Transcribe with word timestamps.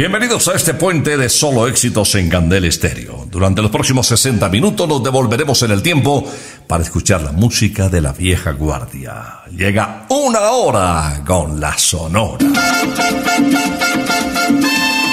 Bienvenidos 0.00 0.48
a 0.48 0.54
este 0.54 0.72
puente 0.72 1.18
de 1.18 1.28
solo 1.28 1.66
éxitos 1.68 2.14
en 2.14 2.30
Candel 2.30 2.64
Estéreo. 2.64 3.26
Durante 3.30 3.60
los 3.60 3.70
próximos 3.70 4.06
60 4.06 4.48
minutos 4.48 4.88
nos 4.88 5.04
devolveremos 5.04 5.62
en 5.62 5.72
el 5.72 5.82
tiempo 5.82 6.24
para 6.66 6.82
escuchar 6.82 7.20
la 7.20 7.32
música 7.32 7.90
de 7.90 8.00
la 8.00 8.14
vieja 8.14 8.52
guardia. 8.52 9.40
Llega 9.54 10.06
una 10.08 10.40
hora 10.52 11.22
con 11.26 11.60
la 11.60 11.76
sonora. 11.76 12.38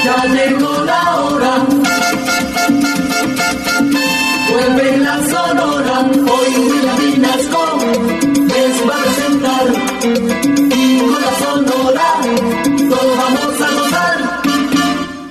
Ya 0.05 0.25
llegó 0.25 0.85
la 0.85 1.15
hora. 1.17 1.67
Vuelve 4.49 4.97
la 4.99 5.17
sonora. 5.27 5.76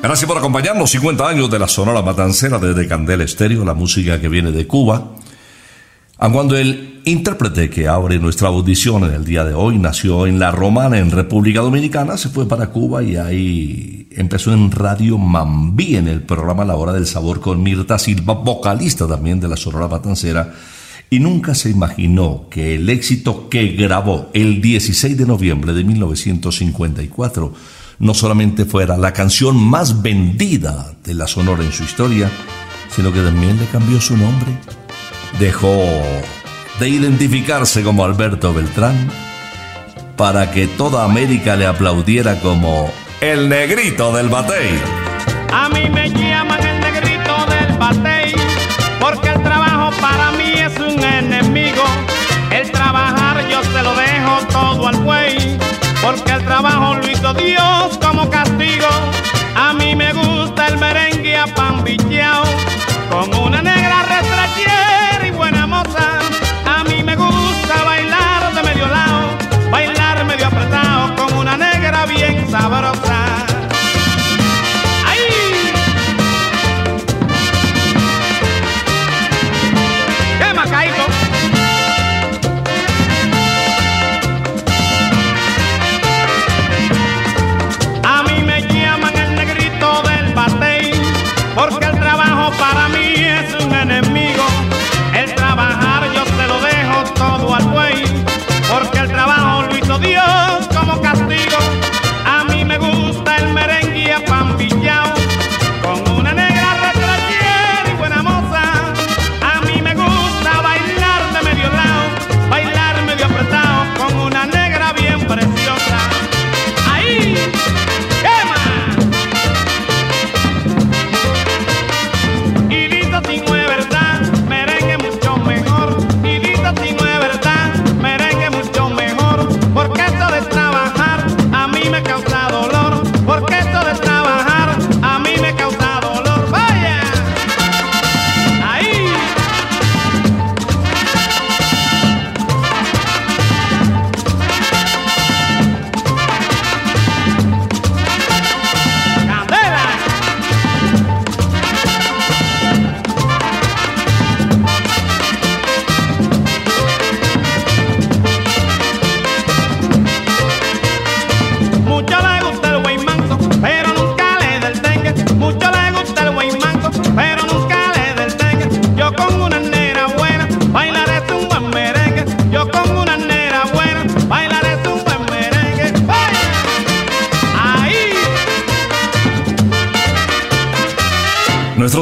Gracias 0.06 0.28
por 0.28 0.38
acompañarnos. 0.38 0.88
50 0.92 1.28
años 1.28 1.50
de 1.50 1.58
la 1.58 1.66
Sonora 1.66 2.00
Matancera 2.00 2.60
desde 2.60 2.86
Candel 2.86 3.22
Estéreo, 3.22 3.64
la 3.64 3.74
música 3.74 4.20
que 4.20 4.28
viene 4.28 4.52
de 4.52 4.64
Cuba. 4.64 5.16
Aun 6.18 6.32
cuando 6.32 6.56
el 6.56 7.00
intérprete 7.04 7.68
que 7.68 7.88
abre 7.88 8.20
nuestra 8.20 8.46
audición 8.46 9.02
en 9.02 9.14
el 9.14 9.24
día 9.24 9.42
de 9.42 9.54
hoy 9.54 9.78
nació 9.78 10.28
en 10.28 10.38
La 10.38 10.52
Romana, 10.52 10.98
en 10.98 11.10
República 11.10 11.60
Dominicana, 11.60 12.16
se 12.18 12.28
fue 12.28 12.46
para 12.46 12.68
Cuba 12.68 13.02
y 13.02 13.16
ahí 13.16 14.08
empezó 14.12 14.52
en 14.52 14.70
Radio 14.70 15.18
Mambí, 15.18 15.96
en 15.96 16.06
el 16.06 16.22
programa 16.22 16.64
La 16.64 16.76
Hora 16.76 16.92
del 16.92 17.08
Sabor 17.08 17.40
con 17.40 17.60
Mirta 17.60 17.98
Silva, 17.98 18.34
vocalista 18.34 19.08
también 19.08 19.40
de 19.40 19.48
la 19.48 19.56
Sonora 19.56 19.88
Matancera, 19.88 20.54
y 21.10 21.18
nunca 21.18 21.52
se 21.56 21.70
imaginó 21.70 22.46
que 22.48 22.76
el 22.76 22.88
éxito 22.90 23.48
que 23.48 23.70
grabó 23.72 24.30
el 24.34 24.60
16 24.60 25.18
de 25.18 25.26
noviembre 25.26 25.72
de 25.72 25.82
1954 25.82 27.52
no 27.98 28.14
solamente 28.14 28.64
fuera 28.64 28.96
la 28.96 29.12
canción 29.12 29.56
más 29.56 30.02
vendida 30.02 30.92
de 31.04 31.14
la 31.14 31.26
Sonora 31.26 31.64
en 31.64 31.72
su 31.72 31.84
historia, 31.84 32.30
sino 32.88 33.12
que 33.12 33.20
también 33.20 33.58
le 33.58 33.66
cambió 33.66 34.00
su 34.00 34.16
nombre. 34.16 34.48
Dejó 35.38 35.82
de 36.78 36.88
identificarse 36.88 37.82
como 37.82 38.04
Alberto 38.04 38.52
Beltrán 38.52 39.10
para 40.16 40.50
que 40.50 40.66
toda 40.66 41.04
América 41.04 41.56
le 41.56 41.66
aplaudiera 41.66 42.40
como 42.40 42.90
el 43.20 43.48
negrito 43.48 44.14
del 44.14 44.28
batey. 44.28 44.78
A 45.52 45.68
mí 45.68 45.88
me 45.90 46.10
llaman 46.10 46.62
el 46.66 46.80
negrito 46.80 47.46
del 47.46 47.78
batey, 47.78 48.15
porque 56.06 56.32
el 56.32 56.44
trabajo 56.44 56.94
lo 56.94 57.10
hizo 57.10 57.34
Dios 57.34 57.98
como 58.00 58.30
castigo. 58.30 58.86
A 59.56 59.72
mí 59.72 59.96
me 59.96 60.12
gusta 60.12 60.68
el 60.68 60.78
merengue 60.78 61.36
a 61.36 61.46
pan 61.46 61.84
con 63.10 63.34
una 63.34 63.60
negra 63.60 64.02
retrachera 64.02 64.35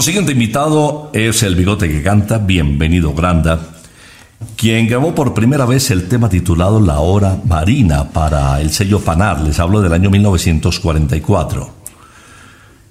siguiente 0.04 0.32
invitado 0.32 1.08
es 1.14 1.42
el 1.44 1.54
bigote 1.54 1.88
que 1.88 2.02
canta, 2.02 2.36
bienvenido 2.36 3.14
Granda, 3.14 3.58
quien 4.54 4.86
grabó 4.86 5.14
por 5.14 5.32
primera 5.32 5.64
vez 5.64 5.90
el 5.90 6.08
tema 6.08 6.28
titulado 6.28 6.78
La 6.78 7.00
Hora 7.00 7.38
Marina 7.46 8.10
para 8.10 8.60
el 8.60 8.70
sello 8.70 9.00
Panar, 9.00 9.40
les 9.40 9.58
hablo 9.58 9.80
del 9.80 9.94
año 9.94 10.10
1944. 10.10 11.70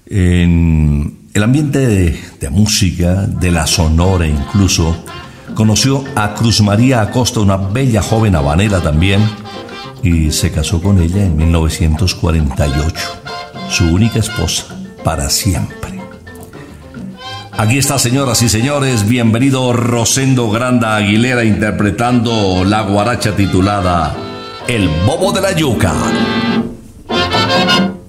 En 0.08 1.20
el 1.36 1.44
ambiente 1.44 1.86
de, 1.86 2.20
de 2.40 2.50
música, 2.50 3.28
de 3.28 3.52
la 3.52 3.68
sonora 3.68 4.26
incluso, 4.26 5.06
conoció 5.54 6.04
a 6.16 6.34
Cruz 6.34 6.62
María 6.62 7.02
Acosta, 7.02 7.42
una 7.42 7.58
bella 7.58 8.02
joven 8.02 8.36
habanera 8.36 8.82
también, 8.82 9.22
y 10.02 10.32
se 10.32 10.52
casó 10.52 10.82
con 10.82 11.00
ella 11.00 11.24
en 11.24 11.38
1948, 11.38 12.96
su 13.70 13.86
única 13.94 14.18
esposa 14.18 14.76
para 15.04 15.30
siempre. 15.30 15.93
Aquí 17.56 17.78
está, 17.78 18.00
señoras 18.00 18.42
y 18.42 18.50
señores, 18.50 19.08
bienvenido 19.08 19.74
Rosendo 19.74 20.50
Granda 20.50 20.96
Aguilera 20.96 21.44
interpretando 21.44 22.64
la 22.66 22.82
guaracha 22.82 23.36
titulada 23.36 24.16
El 24.68 24.90
Bobo 25.06 25.32
de 25.32 25.42
la 25.42 25.52
Yuca. 25.52 25.94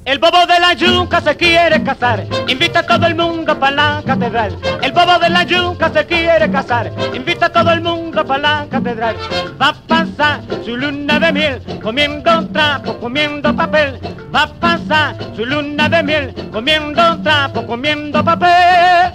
El 0.05 0.19
bobo 0.19 0.45
de 0.47 0.61
la 0.61 0.75
yuca 0.75 1.23
se 1.23 1.35
quiere 1.35 1.83
casar, 1.83 2.27
invita 2.47 2.81
a 2.81 2.83
todo 2.83 3.07
el 3.07 3.15
mundo 3.15 3.59
para 3.59 3.75
la 3.75 4.03
catedral. 4.05 4.55
El 4.83 4.93
bobo 4.93 5.19
de 5.19 5.31
la 5.31 5.45
yuca 5.45 5.91
se 5.91 6.05
quiere 6.05 6.51
casar, 6.51 6.93
invita 7.15 7.47
a 7.47 7.49
todo 7.49 7.73
el 7.73 7.81
mundo 7.81 8.23
para 8.27 8.39
la 8.39 8.67
catedral. 8.71 9.17
Va 9.61 9.69
a 9.69 9.75
pasar 9.75 10.43
su 10.63 10.77
luna 10.77 11.19
de 11.19 11.33
miel, 11.33 11.63
comiendo 11.83 12.47
trapo, 12.49 12.99
comiendo 12.99 13.57
papel. 13.57 13.99
Va 14.35 14.43
a 14.43 14.49
pasar 14.49 15.17
su 15.35 15.47
luna 15.47 15.89
de 15.89 16.03
miel, 16.03 16.51
comiendo 16.53 17.23
trapo, 17.23 17.67
comiendo 17.67 18.23
papel. 18.23 19.15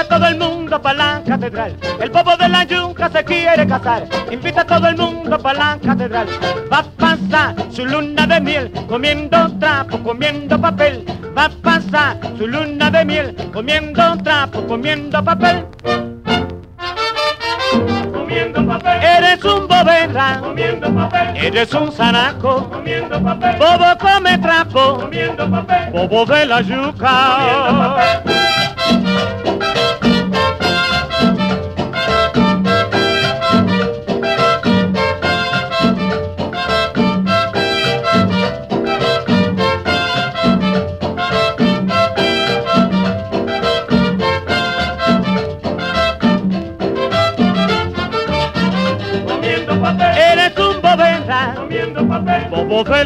Invita 0.00 0.14
a 0.14 0.18
todo 0.18 0.28
el 0.28 0.38
mundo 0.38 0.80
para 0.80 0.96
la 0.96 1.22
catedral. 1.24 1.76
El 2.00 2.10
bobo 2.10 2.36
de 2.36 2.48
la 2.48 2.64
yuca 2.64 3.10
se 3.10 3.22
quiere 3.22 3.66
casar, 3.66 4.06
invita 4.30 4.62
a 4.62 4.64
todo 4.64 4.88
el 4.88 4.96
mundo 4.96 5.38
para 5.38 5.58
la 5.58 5.78
catedral. 5.78 6.26
Va 6.72 6.78
a 6.78 6.84
pasar 6.84 7.54
su 7.70 7.84
luna 7.84 8.26
de 8.26 8.40
miel, 8.40 8.72
comiendo 8.88 9.50
trapo, 9.58 10.02
comiendo 10.02 10.58
papel. 10.58 11.04
Va 11.36 11.44
a 11.44 11.48
pasar 11.50 12.16
su 12.38 12.46
luna 12.46 12.90
de 12.90 13.04
miel, 13.04 13.36
comiendo 13.52 14.16
trapo, 14.22 14.66
comiendo 14.66 15.22
papel. 15.22 15.66
Comiendo 18.12 18.66
papel. 18.66 19.02
Eres 19.02 19.44
un 19.44 19.68
bobera, 19.68 20.38
comiendo 20.40 20.94
papel. 20.94 21.36
Eres 21.36 21.74
un 21.74 21.92
zanaco, 21.92 22.70
comiendo 22.70 23.22
papel. 23.22 23.56
Bobo 23.58 23.98
come 23.98 24.38
trapo, 24.38 24.98
comiendo 25.00 25.50
papel. 25.50 25.92
Bobo 25.92 26.24
de 26.24 26.46
la 26.46 26.60
yuca, 26.62 27.36
comiendo 27.36 27.94
papel. 27.94 29.39
Bobo 52.70 52.84
de 52.84 53.04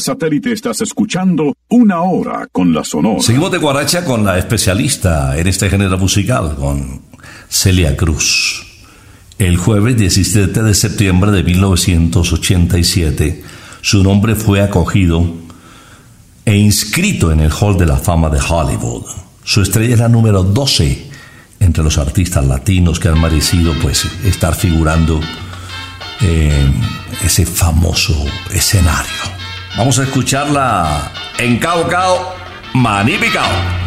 satélite 0.00 0.52
estás 0.52 0.80
escuchando 0.80 1.52
Una 1.72 2.02
Hora 2.02 2.48
con 2.50 2.74
la 2.74 2.82
Sonora. 2.82 3.22
Seguimos 3.22 3.52
de 3.52 3.58
Guaracha 3.58 4.04
con 4.04 4.24
la 4.24 4.36
especialista 4.36 5.38
en 5.38 5.46
este 5.46 5.70
género 5.70 5.98
musical, 5.98 6.56
con 6.56 7.02
Celia 7.48 7.96
Cruz. 7.96 8.66
El 9.38 9.56
jueves 9.56 9.96
17 9.96 10.64
de 10.64 10.74
septiembre 10.74 11.30
de 11.30 11.44
1987, 11.44 13.44
su 13.82 14.02
nombre 14.02 14.34
fue 14.34 14.62
acogido 14.62 15.32
e 16.44 16.56
inscrito 16.56 17.30
en 17.30 17.38
el 17.38 17.52
Hall 17.52 17.78
de 17.78 17.86
la 17.86 17.98
Fama 17.98 18.30
de 18.30 18.40
Hollywood. 18.40 19.04
Su 19.44 19.62
estrella 19.62 19.94
es 19.94 20.00
la 20.00 20.08
número 20.08 20.42
12 20.42 21.08
entre 21.60 21.84
los 21.84 21.98
artistas 21.98 22.44
latinos 22.44 22.98
que 22.98 23.06
han 23.06 23.20
merecido 23.20 23.74
pues 23.80 24.06
estar 24.24 24.56
figurando 24.56 25.20
en 26.20 26.74
ese 27.24 27.46
famoso 27.46 28.26
escenario. 28.52 29.30
Vamos 29.76 29.98
a 29.98 30.02
escucharla 30.02 31.12
en 31.38 31.58
Cao 31.58 31.86
Cao, 31.88 32.34
Manipicao. 32.74 33.79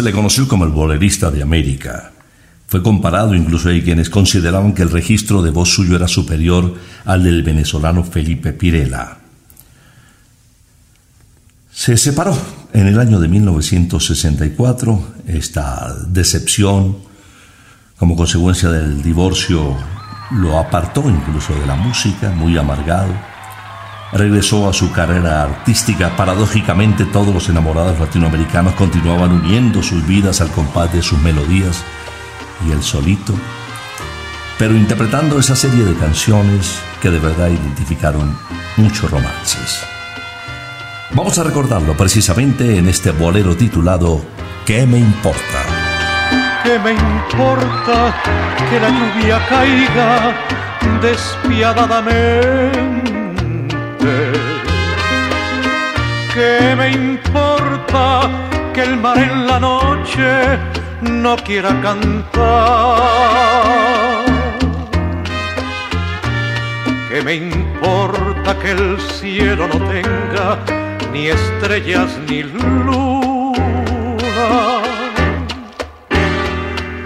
Se 0.00 0.04
le 0.04 0.12
conoció 0.12 0.48
como 0.48 0.64
el 0.64 0.70
bolerista 0.70 1.30
de 1.30 1.42
América. 1.42 2.12
Fue 2.68 2.82
comparado, 2.82 3.34
incluso 3.34 3.68
hay 3.68 3.82
quienes 3.82 4.08
consideraban 4.08 4.72
que 4.72 4.80
el 4.80 4.90
registro 4.90 5.42
de 5.42 5.50
voz 5.50 5.74
suyo 5.74 5.94
era 5.94 6.08
superior 6.08 6.74
al 7.04 7.22
del 7.22 7.42
venezolano 7.42 8.02
Felipe 8.02 8.54
Pirela. 8.54 9.18
Se 11.70 11.98
separó 11.98 12.34
en 12.72 12.86
el 12.86 12.98
año 12.98 13.20
de 13.20 13.28
1964, 13.28 15.16
esta 15.26 15.94
decepción 16.06 16.96
como 17.98 18.16
consecuencia 18.16 18.70
del 18.70 19.02
divorcio 19.02 19.76
lo 20.30 20.58
apartó 20.58 21.04
incluso 21.10 21.54
de 21.60 21.66
la 21.66 21.76
música, 21.76 22.30
muy 22.30 22.56
amargado 22.56 23.12
regresó 24.12 24.68
a 24.68 24.72
su 24.72 24.92
carrera 24.92 25.42
artística. 25.42 26.16
Paradójicamente, 26.16 27.04
todos 27.04 27.34
los 27.34 27.48
enamorados 27.48 27.98
latinoamericanos 27.98 28.74
continuaban 28.74 29.32
uniendo 29.32 29.82
sus 29.82 30.06
vidas 30.06 30.40
al 30.40 30.50
compás 30.50 30.92
de 30.92 31.02
sus 31.02 31.18
melodías 31.20 31.82
y 32.66 32.72
el 32.72 32.82
solito, 32.82 33.34
pero 34.58 34.74
interpretando 34.74 35.38
esa 35.38 35.56
serie 35.56 35.84
de 35.84 35.94
canciones 35.94 36.78
que 37.00 37.10
de 37.10 37.18
verdad 37.18 37.48
identificaron 37.48 38.36
muchos 38.76 39.10
romances. 39.10 39.80
Vamos 41.12 41.38
a 41.38 41.44
recordarlo 41.44 41.96
precisamente 41.96 42.78
en 42.78 42.88
este 42.88 43.10
bolero 43.10 43.56
titulado 43.56 44.22
¿Qué 44.64 44.86
me 44.86 44.98
importa? 44.98 45.40
¿Qué 46.62 46.78
me 46.78 46.92
importa 46.92 48.14
que 48.70 48.78
la 48.78 48.90
lluvia 48.90 49.44
caiga 49.48 50.32
despiadadamente? 51.00 53.19
¿Qué 56.34 56.74
me 56.76 56.90
importa 56.90 58.30
que 58.72 58.82
el 58.82 58.96
mar 58.96 59.18
en 59.18 59.46
la 59.46 59.60
noche 59.60 60.58
no 61.02 61.36
quiera 61.36 61.68
cantar? 61.82 62.30
¿Qué 67.10 67.22
me 67.22 67.34
importa 67.34 68.58
que 68.60 68.70
el 68.70 69.00
cielo 69.00 69.68
no 69.68 69.78
tenga 69.90 70.58
ni 71.12 71.26
estrellas 71.26 72.18
ni 72.28 72.44
luna? 72.44 73.30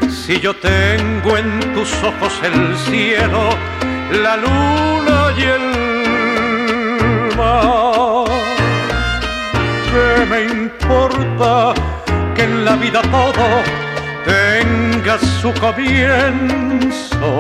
Si 0.09 0.39
yo 0.39 0.55
tengo 0.55 1.37
en 1.37 1.75
tus 1.75 1.93
ojos 2.03 2.33
el 2.43 2.77
cielo, 2.77 3.51
la 4.23 4.37
luna 4.37 5.33
y 5.37 5.43
el 5.43 5.64
¿Qué 9.91 10.27
me 10.27 10.43
importa 10.45 11.75
que 12.35 12.43
en 12.45 12.65
la 12.65 12.77
vida 12.77 13.03
todo 13.03 13.63
tenga 14.25 15.19
su 15.19 15.53
comienzo? 15.55 17.33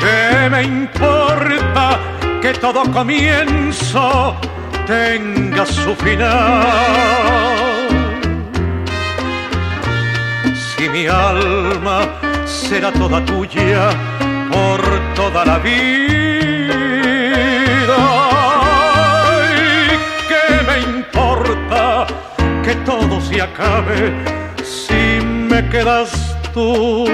¿Qué 0.00 0.48
me 0.50 0.62
importa 0.62 1.98
que 2.40 2.52
todo 2.54 2.84
comienzo 2.92 4.36
tenga 4.86 5.66
su 5.66 5.94
final? 5.96 7.14
si 10.76 10.88
mi 10.88 11.06
alma 11.06 12.00
será 12.44 12.92
toda 12.92 13.24
tuya 13.24 13.90
por 14.50 14.80
toda 15.14 15.44
la 15.44 15.58
vida. 15.58 16.43
Que 22.64 22.74
todo 22.76 23.20
se 23.20 23.42
acabe 23.42 24.12
si 24.62 25.20
me 25.24 25.68
quedas 25.68 26.36
tú? 26.54 27.04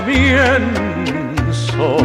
Comienzo. 0.00 1.96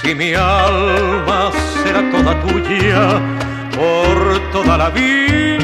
Si 0.01 0.13
mi 0.13 0.33
alma 0.35 1.51
será 1.83 2.01
toda 2.11 2.39
tuya 2.41 3.19
por 3.75 4.17
toda 4.51 4.77
la 4.77 4.89
vida, 4.89 5.59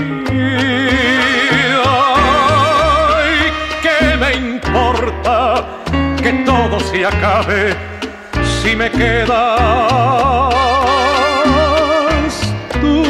¿qué 3.84 4.18
me 4.18 4.34
importa 4.34 5.64
que 6.24 6.32
todo 6.50 6.80
se 6.80 7.06
acabe? 7.06 8.01
Si 8.72 8.78
me 8.78 8.90
quedas 8.90 10.54
tú. 12.80 13.04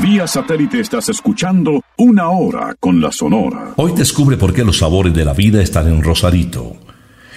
Vía 0.00 0.26
satélite 0.26 0.80
estás 0.80 1.08
escuchando 1.10 1.82
una 1.98 2.30
hora 2.30 2.74
con 2.80 3.00
la 3.00 3.12
Sonora. 3.12 3.74
Hoy 3.76 3.92
descubre 3.94 4.36
por 4.36 4.54
qué 4.54 4.64
los 4.64 4.78
sabores 4.78 5.12
de 5.12 5.24
la 5.24 5.34
vida 5.34 5.62
están 5.62 5.88
en 5.88 6.02
Rosarito. 6.02 6.76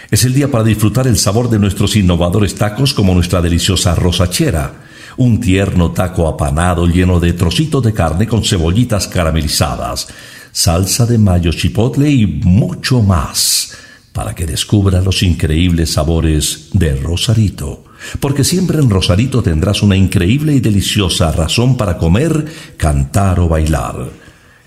Es 0.10 0.24
el 0.26 0.34
día 0.34 0.50
para 0.50 0.64
disfrutar 0.64 1.08
el 1.08 1.18
sabor 1.18 1.50
de 1.50 1.60
nuestros 1.60 1.96
innovadores 1.96 2.56
tacos 2.56 2.94
como 2.94 3.14
nuestra 3.14 3.42
deliciosa 3.42 3.96
rosachera, 3.96 4.74
un 5.18 5.40
tierno 5.40 5.92
taco 5.92 6.28
apanado 6.28 6.86
lleno 6.88 7.20
de 7.20 7.34
trocitos 7.34 7.84
de 7.84 7.94
carne 7.94 8.28
con 8.28 8.44
cebollitas 8.44 9.08
caramelizadas, 9.08 10.08
salsa 10.52 11.06
de 11.06 11.18
mayo 11.18 11.52
chipotle 11.52 12.10
y 12.10 12.26
mucho 12.26 13.02
más 13.02 13.78
para 14.14 14.36
que 14.36 14.46
descubra 14.46 15.02
los 15.02 15.24
increíbles 15.24 15.94
sabores 15.94 16.70
de 16.74 16.96
Rosarito. 16.96 17.86
Porque 18.20 18.44
siempre 18.44 18.80
en 18.80 18.90
Rosarito 18.90 19.42
tendrás 19.42 19.82
una 19.84 19.96
increíble 19.96 20.54
y 20.54 20.60
deliciosa 20.60 21.32
razón 21.32 21.78
para 21.78 21.98
comer, 21.98 22.46
cantar 22.78 23.40
o 23.40 23.48
bailar. 23.48 24.10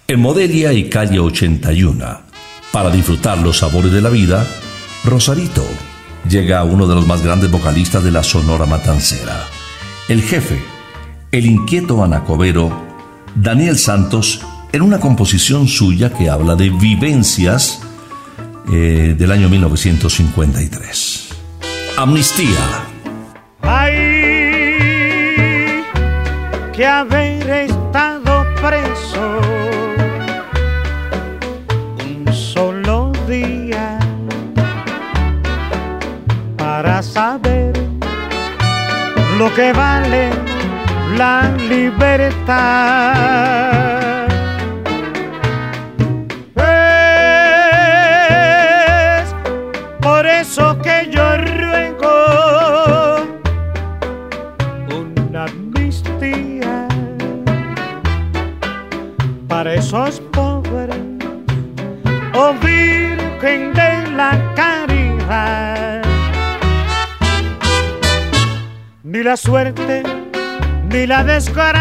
En 0.07 0.21
Modelia 0.21 0.73
y 0.73 0.89
Calle 0.89 1.19
81. 1.19 2.21
Para 2.73 2.91
disfrutar 2.91 3.39
los 3.39 3.59
sabores 3.59 3.93
de 3.93 4.01
la 4.01 4.11
vida, 4.11 4.47
Rosarito. 5.05 5.65
Llega 6.29 6.65
uno 6.65 6.87
de 6.87 6.95
los 6.95 7.07
más 7.07 7.23
grandes 7.23 7.51
vocalistas 7.51 8.03
de 8.03 8.11
la 8.11 8.23
Sonora 8.23 8.65
Matancera. 8.65 9.47
El 10.09 10.23
jefe, 10.23 10.63
el 11.33 11.45
inquieto 11.45 12.03
anacobero, 12.03 12.73
Daniel 13.35 13.79
Santos 13.79 14.41
en 14.75 14.83
una 14.83 14.99
composición 14.99 15.69
suya 15.69 16.13
que 16.13 16.29
habla 16.29 16.57
de 16.57 16.69
vivencias 16.69 17.81
eh, 18.73 19.15
del 19.17 19.31
año 19.31 19.49
1953. 19.49 21.29
Amnistía. 21.97 22.59
Hay 23.63 23.93
que 26.73 26.85
haber 26.85 27.49
estado 27.49 28.45
preso 28.57 29.41
un 32.05 32.35
solo 32.35 33.13
día 33.29 34.01
para 36.57 37.01
saber 37.01 37.73
lo 39.39 39.55
que 39.55 39.73
vale 39.73 40.31
la 41.17 41.57
libertad. 41.69 43.15
Sos 59.81 60.21
pobre, 60.31 60.93
oh 62.35 62.53
Virgen 62.61 63.73
de 63.73 64.11
la 64.15 64.39
Caridad. 64.55 66.03
Ni 69.03 69.23
la 69.23 69.37
suerte 69.39 70.03
ni 70.91 71.07
la 71.07 71.25
desgracia 71.25 71.81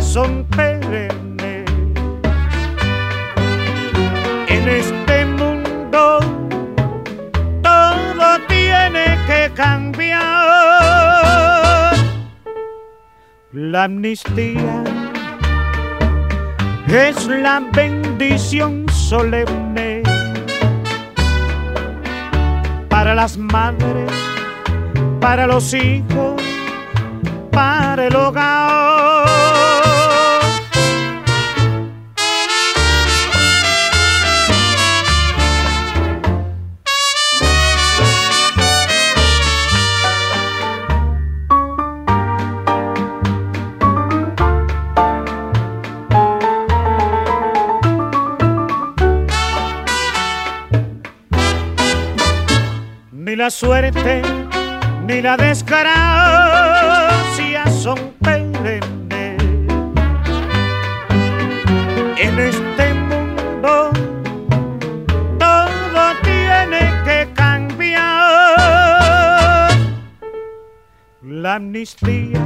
son 0.00 0.44
perennes. 0.44 1.64
En 4.48 4.68
este 4.68 5.26
mundo 5.26 6.20
todo 7.60 8.38
tiene 8.46 9.18
que 9.26 9.50
cambiar. 9.54 10.22
La 13.52 13.84
amnistía 13.84 14.93
es 16.88 17.26
la 17.26 17.60
bendición 17.72 18.86
solemne 18.90 20.02
para 22.88 23.14
las 23.14 23.36
madres, 23.36 24.10
para 25.20 25.46
los 25.46 25.74
hijos, 25.74 26.40
para 27.50 28.06
el 28.06 28.16
hogar. 28.16 28.93
La 53.44 53.50
suerte 53.50 54.22
ni 55.06 55.20
la 55.20 55.36
desgracia 55.36 55.92
son 57.82 57.98
perennes. 58.22 59.36
En 62.16 62.38
este 62.38 62.94
mundo 62.94 63.90
todo 65.38 66.04
tiene 66.22 66.90
que 67.04 67.28
cambiar. 67.34 68.00
La 71.20 71.56
amnistía 71.56 72.40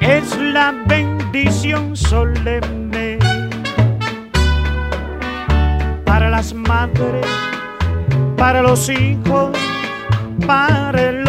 es 0.00 0.38
la 0.38 0.72
bendición 0.86 1.94
solemne 1.94 3.18
para 6.06 6.30
las 6.30 6.54
madres 6.54 7.49
para 8.40 8.62
los 8.62 8.88
hijos, 8.88 9.50
para 10.46 11.10
el 11.10 11.19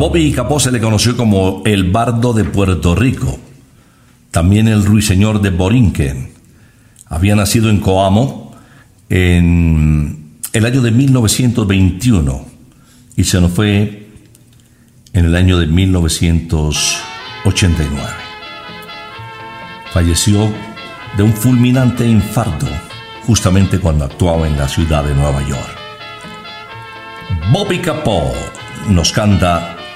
Bobby 0.00 0.32
Capó 0.32 0.58
se 0.58 0.72
le 0.72 0.80
conoció 0.80 1.14
como 1.14 1.62
el 1.66 1.90
bardo 1.90 2.32
de 2.32 2.44
Puerto 2.44 2.94
Rico, 2.94 3.38
también 4.30 4.66
el 4.66 4.82
ruiseñor 4.82 5.42
de 5.42 5.50
Borinquen. 5.50 6.32
Había 7.04 7.36
nacido 7.36 7.68
en 7.68 7.80
Coamo 7.80 8.56
en 9.10 10.38
el 10.54 10.64
año 10.64 10.80
de 10.80 10.90
1921 10.90 12.46
y 13.14 13.24
se 13.24 13.42
nos 13.42 13.52
fue 13.52 14.08
en 15.12 15.26
el 15.26 15.36
año 15.36 15.58
de 15.58 15.66
1989. 15.66 18.00
Falleció 19.92 20.50
de 21.18 21.24
un 21.24 21.34
fulminante 21.34 22.08
infarto 22.08 22.66
justamente 23.26 23.78
cuando 23.78 24.06
actuaba 24.06 24.48
en 24.48 24.56
la 24.56 24.66
ciudad 24.66 25.04
de 25.04 25.14
Nueva 25.14 25.46
York. 25.46 25.76
Bobby 27.52 27.80
Capó 27.80 28.32
nos 28.88 29.12
canta 29.12 29.76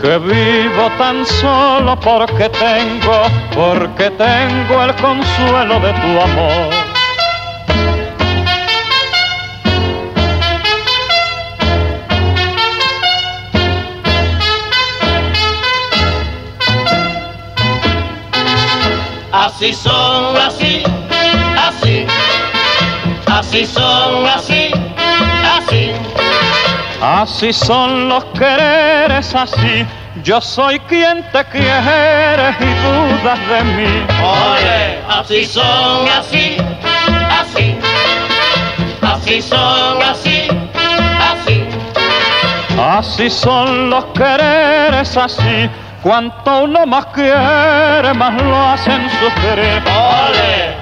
que 0.00 0.18
vivo 0.18 0.90
tan 0.96 1.26
solo 1.26 1.98
porque 2.00 2.48
tengo, 2.48 3.22
porque 3.54 4.10
tengo 4.10 4.82
el 4.82 4.94
consuelo 4.96 5.78
de 5.80 5.92
tu 5.92 6.20
amor. 6.20 6.74
Así 19.32 19.74
son, 19.74 20.36
así, 20.36 20.82
así, 21.58 22.06
así 23.26 23.66
son, 23.66 24.26
así. 24.26 24.79
Así 27.02 27.52
son 27.52 28.08
los 28.10 28.24
quereres, 28.26 29.34
así. 29.34 29.86
Yo 30.22 30.40
soy 30.40 30.78
quien 30.80 31.24
te 31.32 31.42
quiere 31.46 32.54
y 32.60 32.70
dudas 32.84 33.38
de 33.48 33.64
mí. 33.64 34.06
Ole, 34.22 35.00
así 35.08 35.46
son, 35.46 36.06
así, 36.08 36.56
así, 37.40 37.78
así 39.00 39.40
son, 39.40 40.02
así, 40.02 40.48
así. 41.32 41.64
Así 42.78 43.30
son 43.30 43.88
los 43.88 44.04
quereres, 44.06 45.16
así. 45.16 45.70
Cuanto 46.02 46.64
uno 46.64 46.84
más 46.86 47.06
quiere, 47.06 48.12
más 48.14 48.42
lo 48.42 48.56
hacen 48.56 49.08
sufrir. 49.10 49.82
Ole, 49.86 50.74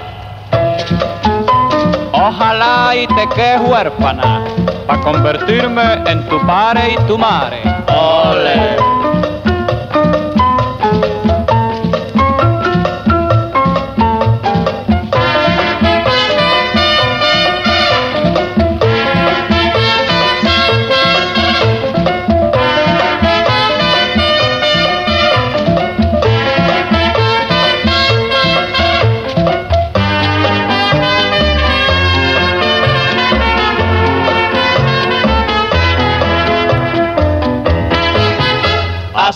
Ojalá 2.11 2.93
y 2.95 3.07
te 3.07 3.27
quedes 3.29 3.61
huérfana, 3.61 4.41
para 4.89 5.01
convertirme 5.03 6.01
en 6.07 6.27
tu 6.27 6.43
padre 6.47 6.93
y 6.93 7.07
tu 7.07 7.15
madre. 7.15 7.61
ole. 7.87 8.98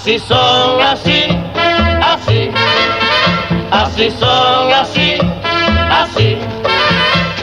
Así 0.04 0.20
son, 0.20 0.82
así, 0.82 1.24
así, 2.04 2.52
así 3.72 4.12
son, 4.12 4.74
así, 4.74 5.18
así. 5.90 6.38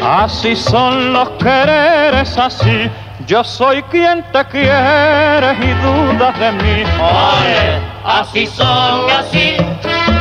Así 0.05 0.55
son 0.57 1.15
los 1.15 1.31
quereres, 1.43 2.37
así. 2.37 2.91
Yo 3.27 3.43
soy 3.45 3.83
quien 3.85 4.23
te 4.31 4.45
quiere 4.45 5.57
y 5.59 5.73
dudas 5.83 6.39
de 6.39 6.53
mí. 6.53 6.85
Ole, 7.01 7.81
así 8.05 8.47
son, 8.47 9.09
así, 9.09 9.57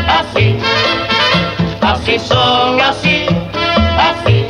así, 0.08 0.58
así 1.82 2.20
son, 2.20 2.80
así, 2.80 3.26
así. 4.00 4.48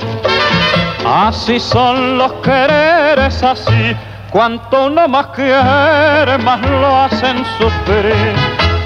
Así 1.08 1.60
son 1.60 2.20
los 2.20 2.34
quereres, 2.44 3.42
así. 3.42 3.96
Cuanto 4.32 4.86
uno 4.86 5.08
más 5.08 5.28
quiere, 5.36 6.38
más 6.38 6.62
lo 6.62 6.96
hacen 7.02 7.38
sufrir. 7.58 8.36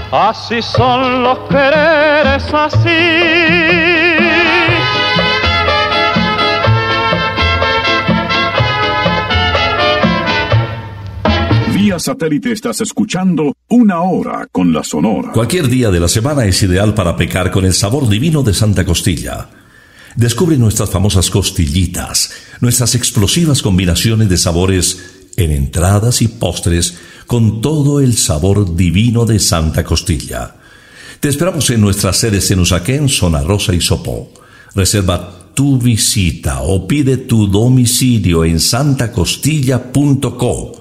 Así 0.09 0.61
son 0.61 1.23
los 1.23 1.39
quereres, 1.49 2.53
así. 2.53 2.89
Vía 11.73 11.99
satélite 11.99 12.53
estás 12.53 12.79
escuchando 12.79 13.53
Una 13.67 14.01
Hora 14.01 14.47
con 14.49 14.71
la 14.71 14.83
Sonora. 14.83 15.33
Cualquier 15.33 15.67
día 15.67 15.91
de 15.91 15.99
la 15.99 16.07
semana 16.07 16.45
es 16.45 16.63
ideal 16.63 16.93
para 16.93 17.17
pecar 17.17 17.51
con 17.51 17.65
el 17.65 17.73
sabor 17.73 18.07
divino 18.07 18.43
de 18.43 18.53
Santa 18.53 18.85
Costilla. 18.85 19.49
Descubre 20.15 20.57
nuestras 20.57 20.91
famosas 20.91 21.29
costillitas, 21.29 22.31
nuestras 22.61 22.93
explosivas 22.95 23.61
combinaciones 23.61 24.29
de 24.29 24.37
sabores 24.37 25.12
en 25.37 25.51
entradas 25.51 26.21
y 26.21 26.27
postres 26.27 26.95
con 27.27 27.61
todo 27.61 27.99
el 27.99 28.15
sabor 28.15 28.75
divino 28.75 29.25
de 29.25 29.39
Santa 29.39 29.83
Costilla. 29.83 30.55
Te 31.19 31.29
esperamos 31.29 31.69
en 31.69 31.81
nuestras 31.81 32.17
sedes 32.17 32.49
en 32.51 32.59
Usaquén, 32.59 33.09
Zona 33.09 33.41
Rosa 33.41 33.73
y 33.73 33.81
Sopó. 33.81 34.31
Reserva 34.75 35.51
tu 35.53 35.79
visita 35.79 36.61
o 36.61 36.87
pide 36.87 37.17
tu 37.17 37.47
domicilio 37.47 38.43
en 38.43 38.59
santacostilla.co 38.59 40.71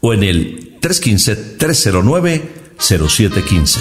o 0.00 0.14
en 0.14 0.22
el 0.22 0.78
315-309-0715. 0.80 3.78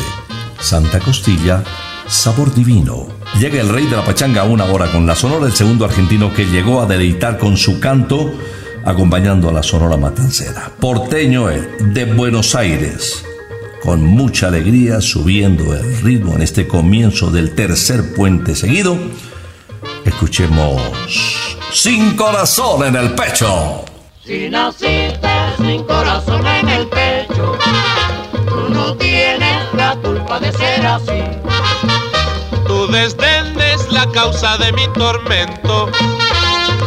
Santa 0.59 0.99
Costilla, 0.99 1.63
sabor 2.07 2.53
divino. 2.53 3.07
Llega 3.39 3.61
el 3.61 3.69
rey 3.69 3.85
de 3.85 3.95
la 3.95 4.03
pachanga 4.03 4.41
a 4.41 4.45
una 4.45 4.65
hora 4.65 4.91
con 4.91 5.07
la 5.07 5.15
sonora 5.15 5.45
del 5.45 5.55
segundo 5.55 5.85
argentino 5.85 6.33
que 6.33 6.43
llegó 6.45 6.81
a 6.81 6.85
deleitar 6.85 7.39
con 7.39 7.55
su 7.57 7.79
canto 7.79 8.29
acompañando 8.85 9.49
a 9.49 9.53
la 9.53 9.63
sonora 9.63 9.97
matancera. 9.97 10.71
Porteño 10.79 11.47
de 11.47 12.05
Buenos 12.05 12.55
Aires. 12.55 13.25
Con 13.81 14.03
mucha 14.05 14.47
alegría 14.47 15.01
subiendo 15.01 15.73
el 15.73 16.01
ritmo 16.01 16.35
en 16.35 16.43
este 16.43 16.67
comienzo 16.67 17.31
del 17.31 17.55
tercer 17.55 18.13
puente 18.13 18.55
seguido, 18.55 18.95
escuchemos 20.05 20.81
Sin 21.73 22.15
corazón 22.15 22.85
en 22.85 22.95
el 22.95 23.13
pecho. 23.15 23.85
Si 24.23 24.49
naciste 24.49 25.29
sin 25.57 25.83
corazón 25.83 26.45
en 26.45 26.69
el 26.69 26.87
pecho, 26.87 27.57
tú 28.47 28.69
no 28.69 28.95
tienes 28.97 29.73
la 29.73 29.95
culpa 29.95 30.39
de 30.39 30.51
ser 30.51 30.85
así. 30.85 31.23
Tu 32.67 32.87
desdén 32.87 33.59
es 33.59 33.91
la 33.91 34.05
causa 34.11 34.57
de 34.57 34.71
mi 34.73 34.87
tormento 34.93 35.89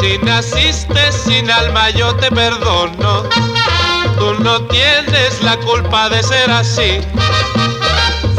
Si 0.00 0.16
naciste 0.22 1.12
sin 1.12 1.50
alma 1.50 1.90
yo 1.90 2.16
te 2.16 2.30
perdono. 2.30 3.24
Tú 4.18 4.42
no 4.42 4.62
tienes 4.68 5.42
la 5.42 5.58
culpa 5.58 6.08
de 6.08 6.22
ser 6.22 6.50
así. 6.50 7.00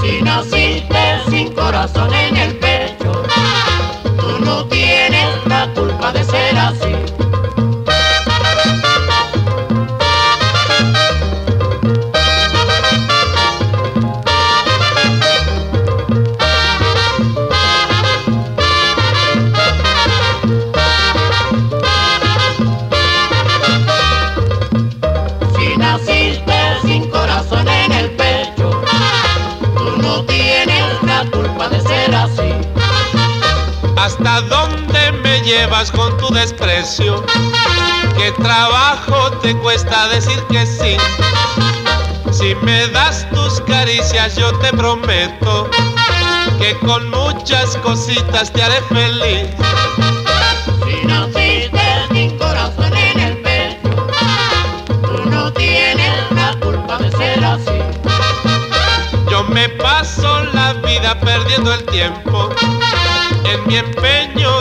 Si 0.02 0.24
naciste 0.24 1.22
sin 1.30 1.54
corazón 1.54 2.12
en 2.16 2.36
el 2.36 2.56
pecho, 2.56 3.12
tú 4.20 4.44
no 4.44 4.66
tienes 4.70 5.28
la 5.46 5.72
culpa 5.76 6.12
de 6.12 6.24
ser 6.24 6.58
así. 6.58 7.01
Llevas 35.52 35.92
con 35.92 36.16
tu 36.18 36.34
desprecio? 36.34 37.26
¿Qué 38.18 38.32
trabajo 38.42 39.32
te 39.42 39.54
cuesta 39.58 40.08
decir 40.08 40.42
que 40.50 40.66
sí? 40.66 40.96
Si 42.32 42.56
me 42.64 42.88
das 42.88 43.30
tus 43.32 43.60
caricias 43.62 44.38
yo 44.38 44.58
te 44.60 44.70
prometo 44.70 45.70
que 46.58 46.78
con 46.80 47.10
muchas 47.10 47.76
cositas 47.78 48.52
te 48.54 48.64
haré 48.64 48.82
feliz. 48.84 49.48
Si 50.86 51.06
naciste 51.06 51.82
sin 52.14 52.38
corazón 52.38 52.96
en 52.96 53.20
el 53.20 53.38
pecho, 53.42 54.08
tú 55.02 55.30
no 55.30 55.52
tienes 55.52 56.32
la 56.32 56.58
culpa 56.62 56.98
de 56.98 57.12
ser 57.12 57.44
así. 57.44 57.80
Yo 59.30 59.44
me 59.44 59.68
paso 59.68 60.46
la 60.54 60.74
vida 60.76 61.20
perdiendo 61.20 61.74
el 61.74 61.84
tiempo 61.88 62.50
en 63.44 63.68
mi 63.68 63.78
empeño 63.78 64.61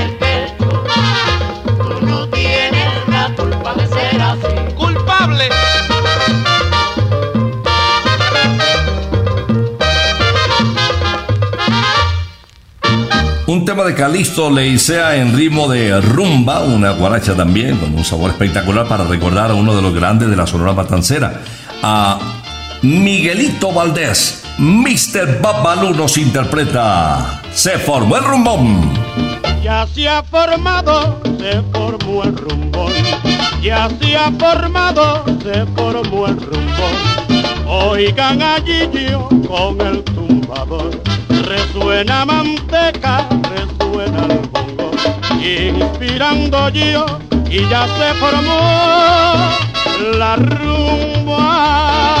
tema 13.71 13.85
de 13.85 13.95
Calixto 13.95 14.49
Leicea 14.49 15.15
en 15.15 15.33
ritmo 15.33 15.69
de 15.69 16.01
rumba, 16.01 16.59
una 16.59 16.91
guaracha 16.91 17.35
también, 17.35 17.77
con 17.77 17.95
un 17.95 18.03
sabor 18.03 18.31
espectacular 18.31 18.85
para 18.85 19.05
recordar 19.05 19.49
a 19.49 19.53
uno 19.53 19.73
de 19.73 19.81
los 19.81 19.93
grandes 19.93 20.29
de 20.29 20.35
la 20.35 20.45
Sonora 20.45 20.73
Matancera, 20.73 21.39
a 21.81 22.19
Miguelito 22.81 23.71
Valdés. 23.71 24.43
Mr. 24.57 25.39
Babalú 25.41 25.93
nos 25.93 26.17
interpreta 26.17 27.41
Se 27.53 27.79
formó 27.79 28.17
el 28.17 28.25
rumbón. 28.25 28.91
Ya 29.63 29.87
se 29.87 30.09
ha 30.09 30.21
formado, 30.21 31.21
se 31.39 31.61
formó 31.71 32.23
el 32.23 32.35
rumbón. 32.35 32.91
Ya 33.61 33.89
se 34.01 34.17
ha 34.17 34.33
formado, 34.33 35.23
se 35.41 35.65
formó 35.67 36.27
el 36.27 36.35
rumbón. 36.35 37.65
Oigan 37.65 38.41
a 38.41 38.57
Gillo 38.65 39.29
con 39.47 39.79
el 39.79 40.03
tumbador. 40.03 40.91
Resuena 41.43 42.25
manteca, 42.25 43.27
resuena 43.49 44.25
el 44.25 44.39
bongo. 44.49 44.91
Inspirando 45.41 46.69
yo 46.69 47.05
y 47.49 47.67
ya 47.67 47.87
se 47.97 48.13
formó 48.19 48.59
la 50.17 50.35
rumba. 50.35 52.20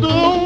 Con 0.00 0.45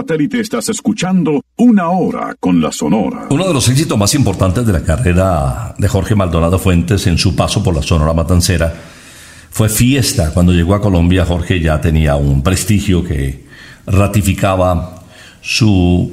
satélite 0.00 0.40
estás 0.40 0.70
escuchando 0.70 1.44
Una 1.56 1.90
Hora 1.90 2.34
con 2.40 2.62
la 2.62 2.72
Sonora. 2.72 3.26
Uno 3.28 3.46
de 3.46 3.52
los 3.52 3.68
éxitos 3.68 3.98
más 3.98 4.14
importantes 4.14 4.64
de 4.64 4.72
la 4.72 4.82
carrera 4.82 5.74
de 5.76 5.88
Jorge 5.88 6.14
Maldonado 6.14 6.58
Fuentes 6.58 7.06
en 7.06 7.18
su 7.18 7.36
paso 7.36 7.62
por 7.62 7.74
la 7.74 7.82
Sonora 7.82 8.14
Matancera 8.14 8.72
fue 9.50 9.68
Fiesta. 9.68 10.32
Cuando 10.32 10.54
llegó 10.54 10.74
a 10.74 10.80
Colombia, 10.80 11.26
Jorge 11.26 11.60
ya 11.60 11.82
tenía 11.82 12.16
un 12.16 12.42
prestigio 12.42 13.04
que 13.04 13.44
ratificaba 13.86 15.02
su 15.42 16.10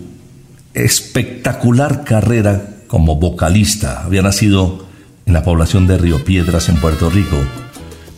espectacular 0.74 2.04
carrera 2.04 2.80
como 2.88 3.16
vocalista. 3.16 4.04
Había 4.04 4.22
nacido 4.22 4.86
en 5.26 5.32
la 5.32 5.44
población 5.44 5.88
de 5.88 5.98
Río 5.98 6.26
Piedras, 6.26 6.68
en 6.68 6.76
Puerto 6.76 7.10
Rico, 7.10 7.38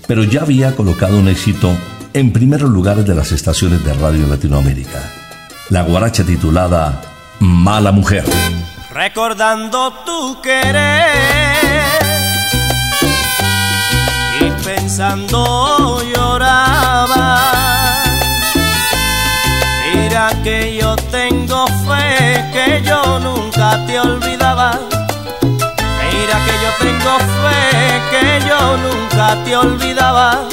pero 0.08 0.24
ya 0.24 0.42
había 0.42 0.76
colocado 0.76 1.20
un 1.20 1.28
éxito 1.28 1.72
en 2.14 2.34
primeros 2.34 2.72
lugares 2.72 3.06
de 3.06 3.14
las 3.14 3.32
estaciones 3.32 3.86
de 3.86 3.94
radio 3.94 4.24
en 4.24 4.32
Latinoamérica 4.32 5.19
la 5.70 5.84
guaracha 5.84 6.24
titulada 6.24 7.02
Mala 7.40 7.92
Mujer. 7.92 8.26
Recordando 8.92 9.94
tu 10.06 10.42
querer 10.42 11.06
y 14.42 14.50
pensando 14.66 16.02
lloraba. 16.04 17.42
Mira 19.94 20.32
que 20.44 20.78
yo 20.82 20.96
tengo 21.12 21.68
fe 21.88 22.44
que 22.52 22.82
yo 22.84 23.20
nunca 23.20 23.86
te 23.86 24.00
olvidaba. 24.00 24.72
Mira 25.42 26.36
que 26.46 26.54
yo 26.64 26.72
tengo 26.80 27.20
fe 27.42 27.62
que 28.12 28.48
yo 28.48 28.78
nunca 28.78 29.38
te 29.46 29.56
olvidaba 29.56 30.50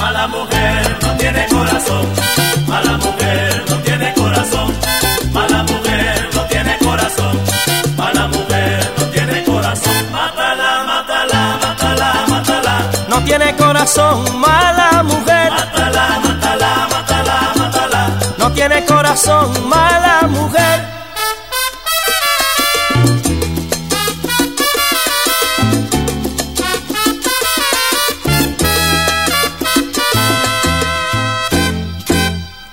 Mala 0.00 0.26
mujer 0.28 0.98
no 1.02 1.10
tiene 1.16 1.46
corazón, 1.48 2.06
mala 2.66 2.96
mujer 2.98 3.64
no 3.68 3.76
tiene 3.82 4.14
corazón, 4.14 4.72
mala 5.32 5.62
mujer 5.64 6.28
no 6.34 6.42
tiene 6.44 6.78
corazón, 6.78 7.40
mala 7.96 8.28
mujer 8.28 8.92
no 8.98 9.04
tiene 9.06 9.44
corazón. 9.44 9.94
Mátala, 10.12 10.84
mátala, 10.86 11.58
mátala, 11.62 12.12
mátala. 12.28 12.74
No 13.08 13.20
tiene 13.24 13.54
corazón, 13.56 14.38
mala 14.40 15.02
mujer. 15.02 15.50
Mátala, 15.50 16.20
mátala, 16.24 16.88
mátala, 16.92 17.52
mátala. 17.56 18.10
No 18.38 18.52
tiene 18.52 18.84
corazón, 18.84 19.68
mala 19.68 20.26
mujer. 20.28 20.97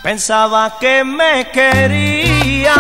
Pensaba 0.06 0.78
que 0.80 1.04
me 1.04 1.50
quería 1.52 2.76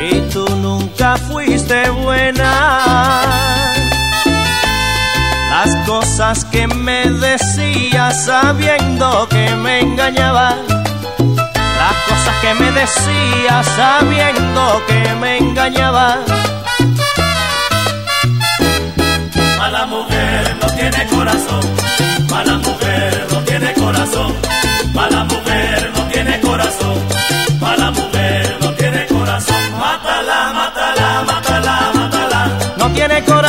y 0.00 0.20
tú 0.32 0.44
nunca 0.54 1.16
fuiste 1.16 1.90
buena. 1.90 3.20
Las 5.50 5.74
cosas 5.84 6.44
que 6.44 6.68
me 6.68 7.10
decías 7.10 8.24
sabiendo 8.24 9.26
que 9.28 9.50
me 9.56 9.80
engañaba. 9.80 10.54
Las 11.80 11.96
cosas 12.08 12.36
que 12.40 12.54
me 12.54 12.70
decías 12.70 13.66
sabiendo 13.66 14.80
que 14.86 15.14
me 15.20 15.38
engañaba. 15.38 16.18
Mala 19.58 19.86
mujer 19.86 20.56
no 20.60 20.68
tiene 20.68 21.04
corazón, 21.08 21.41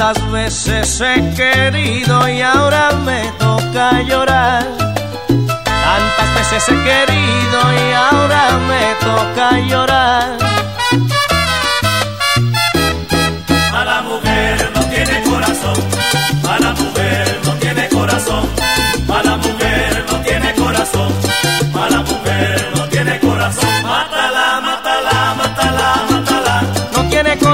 Tantas 0.00 0.30
veces 0.32 1.00
he 1.02 1.34
querido 1.34 2.26
y 2.26 2.40
ahora 2.40 2.90
me 3.04 3.20
toca 3.38 4.00
llorar. 4.00 4.66
Tantas 5.28 6.34
veces 6.36 6.68
he 6.70 6.84
querido 6.88 7.58
y 7.74 7.92
ahora 7.92 8.58
me 8.66 8.94
toca 9.04 9.58
llorar. 9.58 10.38
Mala 13.72 14.00
mujer 14.00 14.70
no 14.74 14.80
tiene 14.86 15.22
corazón, 15.22 15.76
mala 16.44 16.72
mujer 16.72 17.40
no 17.44 17.52
tiene 17.56 17.88
corazón, 17.90 18.48
mala 19.06 19.36
mujer 19.36 20.06
no 20.10 20.20
tiene 20.22 20.54
corazón, 20.54 21.12
mala 21.74 21.98
mujer 21.98 22.72
no 22.74 22.88
tiene 22.88 23.20
corazón. 23.20 23.70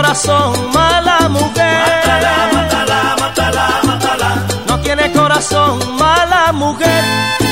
Corazón, 0.07 0.71
mala 0.73 1.29
mujer. 1.29 1.83
Mátala, 2.07 2.49
mátala, 2.53 3.16
mátala, 3.21 3.81
mátala. 3.85 4.47
No 4.69 4.79
tiene 4.81 5.11
corazón, 5.11 5.81
mala 5.99 6.53
mujer. 6.53 7.46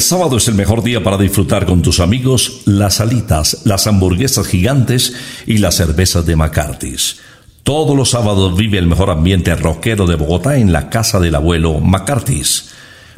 El 0.00 0.04
sábado 0.04 0.38
es 0.38 0.48
el 0.48 0.54
mejor 0.54 0.82
día 0.82 1.04
para 1.04 1.18
disfrutar 1.18 1.66
con 1.66 1.82
tus 1.82 2.00
amigos 2.00 2.62
las 2.64 3.02
alitas, 3.02 3.60
las 3.66 3.86
hamburguesas 3.86 4.46
gigantes 4.46 5.12
y 5.46 5.58
las 5.58 5.74
cervezas 5.74 6.24
de 6.24 6.36
McCarthy's. 6.36 7.18
Todos 7.64 7.94
los 7.94 8.08
sábados 8.08 8.56
vive 8.56 8.78
el 8.78 8.86
mejor 8.86 9.10
ambiente 9.10 9.54
rockero 9.54 10.06
de 10.06 10.14
Bogotá 10.14 10.56
en 10.56 10.72
la 10.72 10.88
casa 10.88 11.20
del 11.20 11.34
abuelo 11.34 11.80
McCarthy's. 11.80 12.70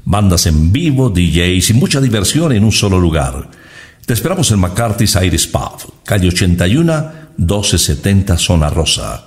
Bandas 0.05 0.47
en 0.47 0.73
vivo, 0.73 1.09
DJs 1.09 1.71
y 1.71 1.75
mucha 1.75 2.01
diversión 2.01 2.51
en 2.51 2.65
un 2.65 2.73
solo 2.73 2.99
lugar. 2.99 3.49
Te 4.05 4.15
esperamos 4.15 4.51
en 4.51 4.59
McCarthy's 4.59 5.17
Iris 5.23 5.47
Pub, 5.47 6.03
calle 6.05 6.27
81, 6.27 7.13
1270 7.37 8.37
Zona 8.39 8.71
Rosa. 8.71 9.27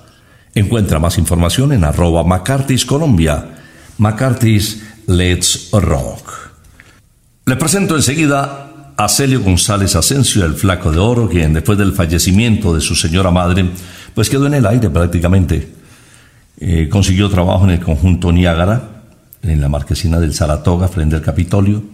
Encuentra 0.54 0.98
más 0.98 1.16
información 1.16 1.72
en 1.72 1.84
arroba 1.84 2.22
McCarthy's 2.22 2.84
Colombia. 2.84 3.48
McCarthy's 3.96 4.82
Let's 5.06 5.70
Rock. 5.72 6.45
Le 7.48 7.54
presento 7.54 7.94
enseguida 7.94 8.72
a 8.96 9.08
Celio 9.08 9.40
González 9.40 9.94
Asensio, 9.94 10.44
el 10.44 10.54
flaco 10.54 10.90
de 10.90 10.98
oro, 10.98 11.28
quien 11.28 11.52
después 11.52 11.78
del 11.78 11.92
fallecimiento 11.92 12.74
de 12.74 12.80
su 12.80 12.96
señora 12.96 13.30
madre, 13.30 13.70
pues 14.14 14.28
quedó 14.28 14.48
en 14.48 14.54
el 14.54 14.66
aire 14.66 14.90
prácticamente. 14.90 15.72
Eh, 16.58 16.88
consiguió 16.90 17.30
trabajo 17.30 17.62
en 17.62 17.70
el 17.70 17.78
conjunto 17.78 18.32
Niágara, 18.32 19.04
en 19.44 19.60
la 19.60 19.68
marquesina 19.68 20.18
del 20.18 20.34
Saratoga, 20.34 20.88
frente 20.88 21.14
al 21.14 21.22
Capitolio. 21.22 21.84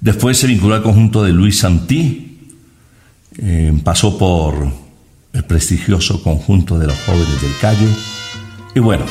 Después 0.00 0.36
se 0.36 0.48
vinculó 0.48 0.74
al 0.74 0.82
conjunto 0.82 1.22
de 1.22 1.30
Luis 1.30 1.60
Santí, 1.60 2.48
eh, 3.38 3.72
pasó 3.84 4.18
por 4.18 4.56
el 5.34 5.44
prestigioso 5.44 6.20
conjunto 6.20 6.80
de 6.80 6.88
los 6.88 6.98
jóvenes 7.06 7.40
del 7.40 7.56
Calle, 7.60 7.88
y 8.74 8.80
bueno, 8.80 9.04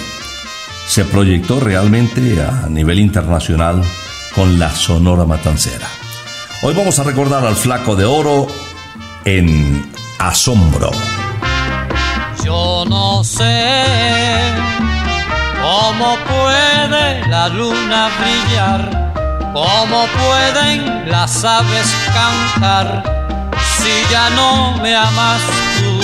se 0.90 1.06
proyectó 1.06 1.62
realmente 1.62 2.42
a 2.42 2.68
nivel 2.68 3.00
internacional 3.00 3.82
con 4.38 4.60
la 4.60 4.70
Sonora 4.70 5.26
Matancera. 5.26 5.88
Hoy 6.62 6.76
vamos 6.76 7.00
a 7.00 7.04
recordar 7.04 7.44
al 7.44 7.56
Flaco 7.56 7.96
de 7.96 8.06
Oro 8.06 8.46
en 9.26 9.92
Asombro. 10.20 10.92
Yo 12.46 12.86
no 12.88 13.24
sé 13.24 13.74
cómo 15.60 16.16
puede 16.28 17.28
la 17.28 17.50
luna 17.50 18.12
brillar, 18.20 19.12
cómo 19.54 20.06
pueden 20.06 21.10
las 21.10 21.44
aves 21.44 21.96
cantar 22.14 23.04
si 23.80 24.14
ya 24.14 24.30
no 24.30 24.78
me 24.84 24.96
amas 24.96 25.42
tú. 25.80 26.00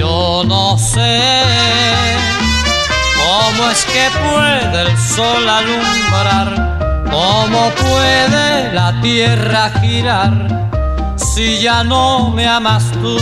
Yo 0.00 0.42
no 0.44 0.76
sé 0.78 2.33
cómo 3.34 3.70
es 3.70 3.84
que 3.84 4.10
puede 4.22 4.82
el 4.82 4.98
sol 4.98 5.48
alumbrar 5.48 6.74
¿Cómo 7.14 7.70
puede 7.70 8.72
la 8.72 9.00
tierra 9.00 9.70
girar 9.80 10.32
si 11.14 11.60
ya 11.60 11.84
no 11.84 12.30
me 12.30 12.44
amas 12.44 12.90
tú? 13.00 13.16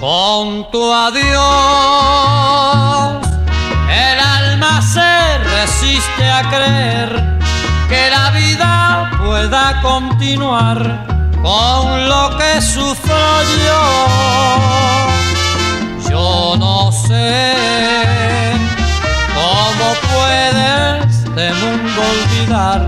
Con 0.00 0.68
tu 0.72 0.92
adiós, 0.92 1.38
el 3.88 4.18
alma 4.18 4.82
se 4.82 5.38
resiste 5.38 6.28
a 6.28 6.42
creer 6.50 7.38
que 7.88 8.10
la 8.10 8.30
vida 8.30 9.12
pueda 9.24 9.80
continuar 9.80 11.06
con 11.40 12.08
lo 12.08 12.36
que 12.36 12.60
sufro 12.60 13.42
yo. 13.64 15.13
Cómo 19.34 19.86
puede 20.12 21.00
este 21.08 21.52
mundo 21.60 22.00
olvidar 22.14 22.80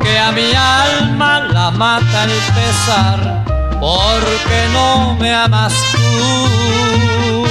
que 0.00 0.18
a 0.18 0.32
mi 0.32 0.52
alma 0.54 1.40
la 1.52 1.70
mata 1.70 2.24
el 2.24 2.30
pesar 2.54 3.44
porque 3.80 4.68
no 4.72 5.14
me 5.14 5.32
amas 5.34 5.72
tú. 5.92 7.47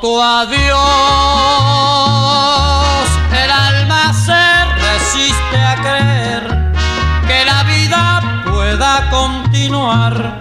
Tu 0.00 0.20
adiós, 0.22 0.70
el 3.32 3.50
alma 3.50 4.12
se 4.14 4.64
resiste 4.86 5.58
a 5.62 5.76
creer 5.76 6.72
que 7.26 7.44
la 7.44 7.62
vida 7.64 8.20
pueda 8.50 9.10
continuar 9.10 10.38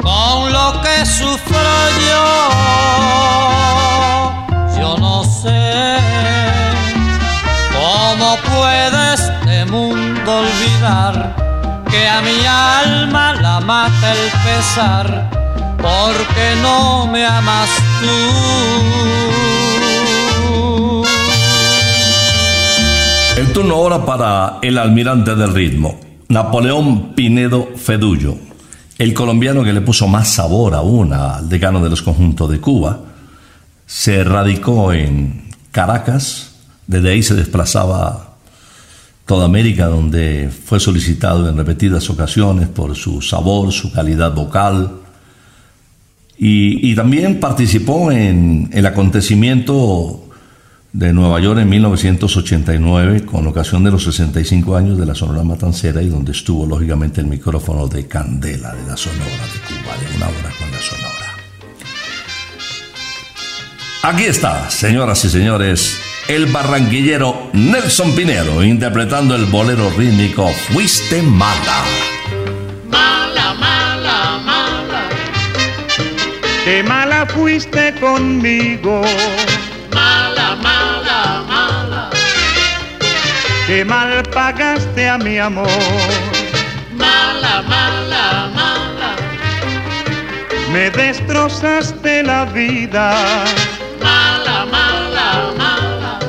con 0.00 0.52
lo 0.52 0.80
que 0.82 1.04
sufro 1.04 1.90
yo. 2.08 2.50
Yo 4.78 4.96
no 4.98 5.24
sé 5.24 5.96
cómo 7.72 8.36
puede 8.54 9.14
este 9.14 9.64
mundo 9.66 10.38
olvidar 10.38 11.34
que 11.90 12.08
a 12.08 12.20
mi 12.20 12.46
alma 12.46 13.34
la 13.34 13.58
mata 13.60 14.12
el 14.12 14.30
pesar 14.44 15.39
porque 15.80 16.60
no 16.62 17.06
me 17.06 17.24
amas 17.26 17.70
tú. 18.00 18.06
El 23.40 23.52
turno 23.52 23.74
ahora 23.74 24.04
para 24.04 24.58
el 24.60 24.76
almirante 24.76 25.34
del 25.34 25.54
ritmo, 25.54 25.98
Napoleón 26.28 27.14
Pinedo 27.14 27.70
Fedullo, 27.76 28.36
el 28.98 29.14
colombiano 29.14 29.64
que 29.64 29.72
le 29.72 29.80
puso 29.80 30.06
más 30.06 30.28
sabor 30.28 30.74
aún 30.74 31.12
al 31.12 31.48
decano 31.48 31.82
de 31.82 31.88
los 31.88 32.02
conjuntos 32.02 32.50
de 32.50 32.60
Cuba. 32.60 33.00
Se 33.86 34.22
radicó 34.22 34.92
en 34.92 35.48
Caracas, 35.72 36.50
desde 36.86 37.10
ahí 37.10 37.22
se 37.22 37.34
desplazaba 37.34 38.36
toda 39.24 39.46
América, 39.46 39.86
donde 39.86 40.50
fue 40.50 40.78
solicitado 40.80 41.48
en 41.48 41.56
repetidas 41.56 42.10
ocasiones 42.10 42.68
por 42.68 42.94
su 42.94 43.22
sabor, 43.22 43.72
su 43.72 43.92
calidad 43.92 44.34
vocal, 44.34 44.99
y, 46.42 46.94
también 46.94 47.38
participó 47.38 48.10
en 48.10 48.70
el 48.72 48.86
acontecimiento 48.86 50.24
de 50.90 51.12
Nueva 51.12 51.38
York 51.38 51.60
en 51.60 51.68
1989 51.68 53.26
con 53.26 53.46
ocasión 53.46 53.84
de 53.84 53.90
los 53.90 54.04
65 54.04 54.74
años 54.74 54.98
de 54.98 55.04
la 55.04 55.14
Sonora 55.14 55.44
Matancera 55.44 56.00
y 56.00 56.08
donde 56.08 56.32
estuvo 56.32 56.64
lógicamente 56.64 57.20
el 57.20 57.26
micrófono 57.26 57.88
de 57.88 58.08
Candela 58.08 58.74
de 58.74 58.86
la 58.88 58.96
Sonora 58.96 59.24
de 59.26 59.60
Cuba, 59.68 59.94
de 59.98 60.16
una 60.16 60.28
hora 60.28 60.50
con 60.58 60.70
la 60.70 60.78
Sonora. 60.78 61.20
Aquí 64.02 64.24
está, 64.24 64.70
señoras 64.70 65.22
y 65.26 65.28
señores, 65.28 65.98
el 66.26 66.46
barranquillero 66.46 67.50
Nelson 67.52 68.14
Pinero 68.14 68.64
interpretando 68.64 69.36
el 69.36 69.44
bolero 69.44 69.90
rítmico 69.90 70.48
Fuiste 70.70 71.20
mala, 71.20 71.84
Qué 76.70 76.84
mala 76.84 77.26
fuiste 77.26 77.92
conmigo. 77.94 79.02
Mala, 79.92 80.54
mala, 80.62 81.42
mala. 81.48 82.10
Qué 83.66 83.84
mal 83.84 84.22
pagaste 84.32 85.08
a 85.08 85.18
mi 85.18 85.36
amor. 85.36 85.66
Mala, 86.92 87.62
mala, 87.72 88.50
mala. 88.54 89.10
Me 90.72 90.92
destrozaste 90.92 92.22
la 92.22 92.44
vida. 92.44 93.16
Mala, 94.00 94.64
mala, 94.66 95.52
mala. 95.58 96.20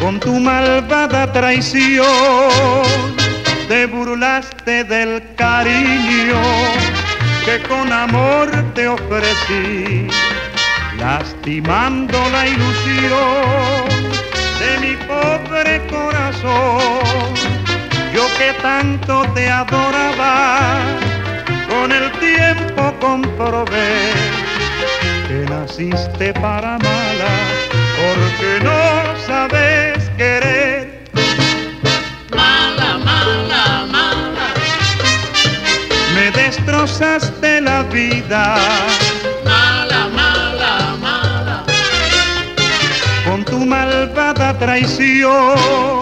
Con 0.00 0.18
tu 0.18 0.40
malvada 0.40 1.32
traición 1.32 2.08
te 3.68 3.86
burlaste 3.86 4.82
del 4.82 5.22
cariño 5.36 6.89
que 7.44 7.62
con 7.68 7.92
amor 7.92 8.50
te 8.74 8.86
ofrecí, 8.86 10.06
lastimando 10.98 12.18
la 12.30 12.46
ilusión 12.46 13.88
de 14.60 14.78
mi 14.80 14.96
pobre 15.06 15.80
corazón. 15.86 17.34
Yo 18.12 18.26
que 18.38 18.52
tanto 18.60 19.22
te 19.34 19.48
adoraba, 19.48 20.80
con 21.68 21.92
el 21.92 22.10
tiempo 22.12 22.94
comprobé 23.00 24.12
que 25.28 25.46
naciste 25.48 26.32
para 26.34 26.78
mala, 26.78 27.32
porque 27.96 28.64
no 28.64 29.18
sabes 29.26 30.10
querer. 30.16 30.59
Destrozaste 36.60 37.60
la 37.60 37.82
vida. 37.84 38.56
Mala, 39.44 40.08
mala, 40.08 40.96
mala. 41.00 41.64
Con 43.24 43.44
tu 43.44 43.64
malvada 43.64 44.56
traición. 44.58 46.00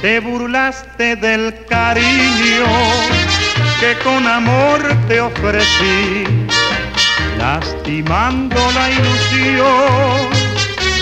Te 0.00 0.18
burlaste 0.18 1.14
del 1.14 1.64
cariño 1.66 3.21
que 3.82 3.98
con 3.98 4.24
amor 4.28 4.80
te 5.08 5.20
ofrecí, 5.20 6.22
lastimando 7.36 8.60
la 8.76 8.88
ilusión 8.88 10.30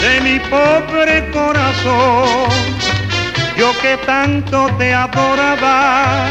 de 0.01 0.21
mi 0.23 0.39
pobre 0.49 1.31
corazón. 1.31 2.49
Yo 3.59 3.79
que 3.83 3.99
tanto 4.07 4.71
te 4.79 4.95
adoraba, 4.95 6.27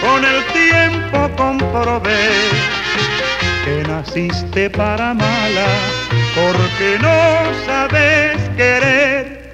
con 0.00 0.24
el 0.24 0.42
tiempo 0.62 1.30
comprobé 1.36 2.30
que 3.62 3.86
naciste 3.86 4.70
para 4.70 5.12
mala, 5.12 5.68
porque 6.34 6.98
no 6.98 7.18
sabes 7.66 8.38
querer. 8.56 9.52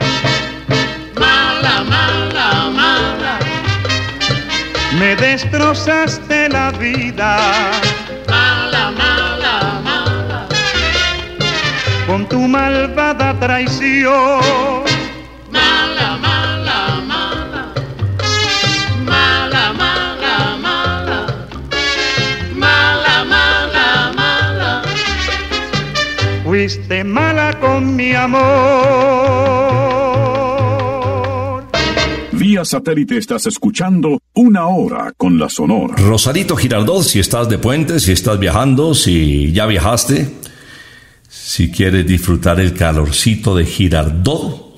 Mala, 1.19 1.83
mala, 1.83 2.71
mala. 2.71 3.14
Me 5.05 5.15
destrozaste 5.17 6.49
la 6.49 6.71
vida. 6.71 7.37
Mala, 8.27 8.85
mala, 9.03 9.55
mala. 9.85 10.49
Con 12.07 12.27
tu 12.27 12.41
malvada 12.49 13.39
traición. 13.39 14.41
Mala, 15.51 16.09
mala, 16.27 16.79
mala. 17.13 17.63
Mala, 19.13 19.65
mala, 19.83 20.37
mala. 20.67 21.19
Mala, 22.65 23.17
mala, 23.35 23.89
mala. 24.21 24.71
Fuiste 26.45 27.05
mala 27.05 27.53
con 27.61 27.95
mi 27.95 28.15
amor. 28.15 30.14
Satélite 32.63 33.17
estás 33.17 33.47
escuchando 33.47 34.21
Una 34.35 34.67
Hora 34.67 35.13
con 35.17 35.39
la 35.39 35.49
Sonora. 35.49 35.95
Rosarito 35.97 36.57
Girardot, 36.57 37.03
si 37.03 37.19
estás 37.19 37.49
de 37.49 37.57
puente, 37.57 37.99
si 38.01 38.13
estás 38.13 38.39
viajando, 38.39 38.95
si 38.95 39.51
ya 39.53 39.65
viajaste, 39.65 40.31
si 41.29 41.71
quieres 41.71 42.07
disfrutar 42.07 42.61
el 42.61 42.75
calorcito 42.75 43.57
de 43.57 43.65
Girardot, 43.65 44.75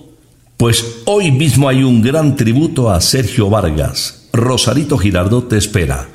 pues 0.56 1.02
hoy 1.04 1.32
mismo 1.32 1.68
hay 1.68 1.82
un 1.82 2.00
gran 2.00 2.36
tributo 2.36 2.88
a 2.88 3.00
Sergio 3.00 3.50
Vargas. 3.50 4.28
Rosarito 4.32 4.96
Girardot 4.96 5.48
te 5.48 5.58
espera. 5.58 6.08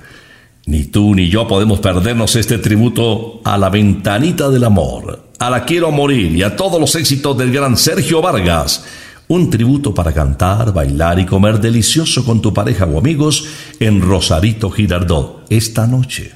Ni 0.66 0.86
tú 0.86 1.14
ni 1.16 1.30
yo 1.30 1.48
podemos 1.48 1.80
perdernos 1.80 2.36
este 2.36 2.58
tributo 2.58 3.42
a 3.44 3.58
la 3.58 3.70
ventanita 3.70 4.50
del 4.50 4.64
amor, 4.64 5.30
a 5.38 5.50
la 5.50 5.66
quiero 5.66 5.92
morir 5.92 6.36
y 6.36 6.44
a 6.44 6.56
todos 6.56 6.80
los 6.80 6.96
éxitos 6.96 7.38
del 7.38 7.52
gran 7.52 7.78
Sergio 7.78 8.22
Vargas. 8.22 8.86
Un 9.32 9.50
tributo 9.50 9.94
para 9.94 10.12
cantar, 10.12 10.74
bailar 10.74 11.18
y 11.18 11.26
comer 11.26 11.62
delicioso 11.62 12.26
con 12.26 12.42
tu 12.42 12.54
pareja 12.54 12.84
o 12.84 13.00
amigos 13.00 13.46
en 13.80 14.02
Rosarito 14.02 14.70
Girardot 14.70 15.46
esta 15.50 15.88
noche, 15.88 16.34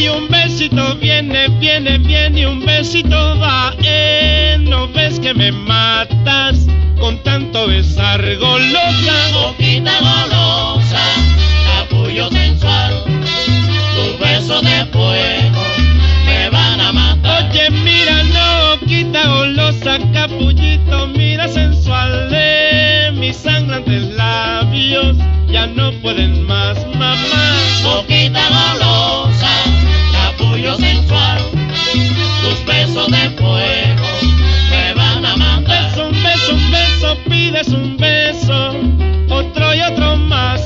hay 0.05 0.17
un 0.17 0.27
besito, 0.27 0.95
viene, 0.97 1.47
viene, 1.59 1.97
viene 1.97 2.41
y 2.41 2.45
un 2.45 2.63
besito 2.63 3.39
va. 3.39 3.73
Eh, 3.83 4.57
no 4.59 4.87
ves 4.87 5.19
que 5.19 5.33
me 5.33 5.51
matas 5.51 6.67
con 6.99 7.17
tanto 7.23 7.67
besar 7.67 8.21
golosa. 8.37 9.13
Boquita 9.33 9.91
golosa, 9.99 11.01
capullo 11.65 12.29
sensual, 12.29 13.03
tus 13.95 14.19
besos 14.19 14.61
de 14.63 14.85
fuego 14.91 15.63
me 16.25 16.49
van 16.49 16.81
a 16.81 16.91
matar. 16.91 17.49
Oye, 17.49 17.69
mira, 17.71 18.23
no 18.23 18.79
quita 18.85 19.27
golosa, 19.27 19.97
capullito, 20.13 21.07
mira 21.07 21.47
sensual 21.47 22.29
de 22.29 23.11
mis 23.13 23.35
sangrantes 23.35 24.03
labios, 24.13 25.17
ya 25.47 25.65
no 25.67 25.91
pueden 26.01 26.45
más, 26.45 26.77
mamá. 26.95 27.15
Boquita 27.83 28.41
golosa, 28.49 29.74
sensual, 30.55 31.37
tus 32.41 32.65
besos 32.65 33.11
de 33.11 33.29
fuego 33.31 34.07
me 34.69 34.93
van 34.93 35.25
a 35.25 35.35
matar. 35.35 35.99
Un 35.99 36.23
beso, 36.23 36.53
un 36.53 36.71
beso, 36.71 37.17
pides 37.29 37.67
un 37.69 37.97
beso, 37.97 38.73
otro 39.29 39.75
y 39.75 39.81
otro 39.81 40.15
más, 40.15 40.61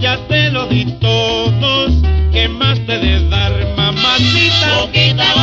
ya 0.00 0.18
te 0.28 0.50
lo 0.50 0.66
di 0.66 0.84
todos, 1.00 1.92
¿qué 2.32 2.48
más 2.48 2.78
te 2.86 2.98
de 2.98 3.28
dar, 3.28 3.52
mamacita? 3.76 5.37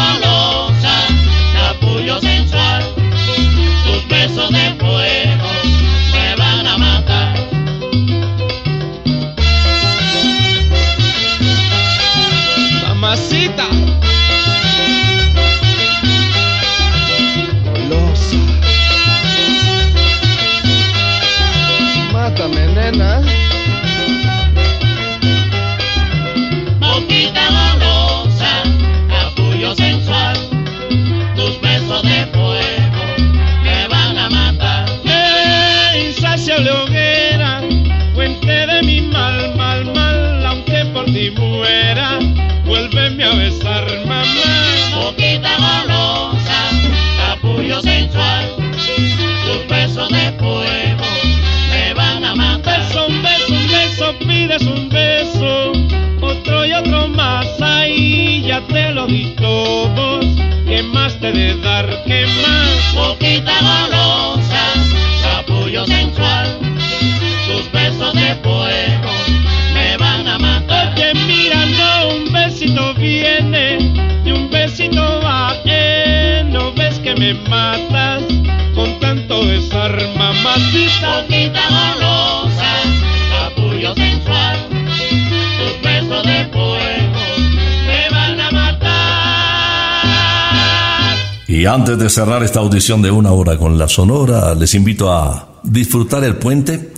De 91.98 92.10
cerrar 92.10 92.44
esta 92.44 92.60
audición 92.60 93.02
de 93.02 93.12
una 93.12 93.32
hora 93.32 93.58
con 93.58 93.78
la 93.78 93.88
Sonora, 93.88 94.54
les 94.56 94.74
invito 94.76 95.12
a 95.12 95.62
disfrutar 95.64 96.24
el 96.24 96.36
puente 96.36 96.94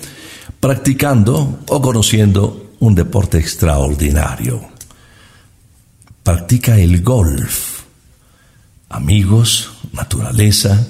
practicando 0.60 1.60
o 1.68 1.82
conociendo 1.82 2.72
un 2.80 2.96
deporte 2.96 3.38
extraordinario. 3.38 4.62
Practica 6.24 6.78
el 6.78 7.04
golf. 7.04 7.82
Amigos, 8.90 9.72
naturaleza, 9.94 10.88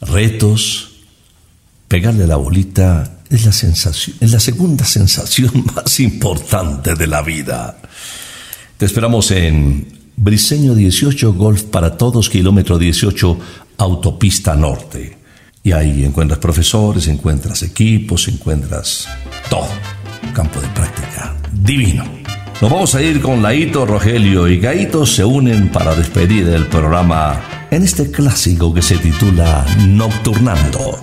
retos. 0.00 0.92
Pegarle 1.88 2.26
la 2.26 2.36
bolita 2.36 3.22
es 3.30 3.44
la 3.44 3.52
sensación, 3.52 4.16
es 4.20 4.30
la 4.32 4.40
segunda 4.40 4.84
sensación 4.98 5.64
más 5.74 5.98
importante 6.00 6.94
de 6.94 7.06
la 7.06 7.22
vida. 7.22 7.78
Te 8.76 8.86
esperamos 8.86 9.30
en 9.30 9.95
Briseño 10.16 10.74
18 10.74 11.34
Golf 11.34 11.64
para 11.64 11.96
Todos, 11.96 12.30
kilómetro 12.30 12.78
18, 12.78 13.38
Autopista 13.78 14.54
Norte. 14.56 15.18
Y 15.62 15.72
ahí 15.72 16.04
encuentras 16.04 16.38
profesores, 16.38 17.06
encuentras 17.08 17.62
equipos, 17.62 18.28
encuentras 18.28 19.06
todo. 19.50 19.68
Campo 20.34 20.60
de 20.60 20.68
práctica 20.68 21.36
divino. 21.52 22.04
Nos 22.60 22.70
vamos 22.70 22.94
a 22.94 23.02
ir 23.02 23.20
con 23.20 23.42
Laito, 23.42 23.84
Rogelio 23.84 24.48
y 24.48 24.58
Gaito 24.58 25.04
se 25.04 25.24
unen 25.24 25.68
para 25.68 25.94
despedir 25.94 26.48
el 26.48 26.66
programa 26.66 27.40
en 27.70 27.82
este 27.82 28.10
clásico 28.10 28.72
que 28.72 28.80
se 28.80 28.96
titula 28.96 29.66
Nocturnando. 29.86 30.98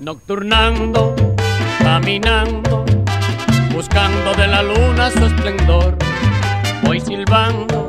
Nocturnando, 0.00 1.16
caminando, 1.80 2.84
buscando 3.74 4.32
de 4.34 4.46
la 4.46 4.62
luna 4.62 5.10
su 5.10 5.24
esplendor. 5.24 5.98
Voy 6.84 7.00
silbando, 7.00 7.88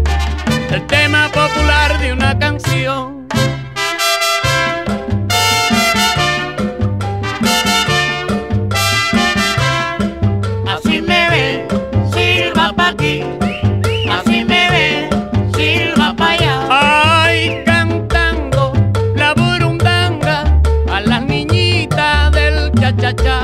el 0.71 0.87
tema 0.87 1.29
popular 1.33 1.99
de 1.99 2.13
una 2.13 2.37
canción. 2.39 3.27
Así 10.67 11.01
me 11.01 11.29
ve, 11.29 11.67
silba 12.13 12.73
pa' 12.73 12.89
aquí. 12.89 13.23
Así 14.09 14.45
me 14.45 14.69
ve, 14.71 15.09
silba 15.55 16.13
pa' 16.15 16.31
allá. 16.31 16.55
Ay, 16.69 17.63
cantando 17.65 18.73
la 19.15 19.33
burundanga 19.33 20.61
a 20.89 21.01
las 21.01 21.21
niñitas 21.23 22.31
del 22.31 22.71
cha-cha-cha. 22.79 23.40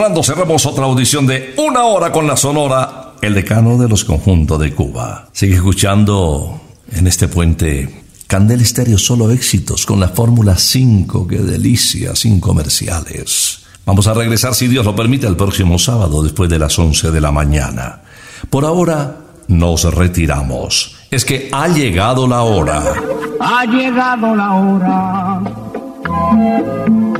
Cerramos 0.00 0.64
otra 0.64 0.86
audición 0.86 1.26
de 1.26 1.52
una 1.58 1.84
hora 1.84 2.10
con 2.10 2.26
la 2.26 2.34
Sonora, 2.34 3.12
el 3.20 3.34
decano 3.34 3.76
de 3.76 3.86
los 3.86 4.02
conjuntos 4.02 4.58
de 4.58 4.74
Cuba. 4.74 5.28
Sigue 5.30 5.56
escuchando 5.56 6.58
en 6.90 7.06
este 7.06 7.28
puente 7.28 8.02
Candel 8.26 8.62
Estéreo 8.62 8.96
solo 8.96 9.30
éxitos 9.30 9.84
con 9.84 10.00
la 10.00 10.08
Fórmula 10.08 10.56
5, 10.56 11.28
qué 11.28 11.36
delicia, 11.36 12.16
sin 12.16 12.40
comerciales. 12.40 13.60
Vamos 13.84 14.06
a 14.06 14.14
regresar, 14.14 14.54
si 14.54 14.68
Dios 14.68 14.86
lo 14.86 14.96
permite, 14.96 15.26
el 15.26 15.36
próximo 15.36 15.78
sábado 15.78 16.22
después 16.22 16.48
de 16.48 16.58
las 16.58 16.78
11 16.78 17.10
de 17.10 17.20
la 17.20 17.30
mañana. 17.30 18.00
Por 18.48 18.64
ahora 18.64 19.18
nos 19.48 19.84
retiramos. 19.94 20.96
Es 21.10 21.26
que 21.26 21.50
ha 21.52 21.68
llegado 21.68 22.26
la 22.26 22.40
hora. 22.40 22.94
Ha 23.38 23.66
llegado 23.66 24.34
la 24.34 24.54
hora 24.54 25.40
que 26.02 27.19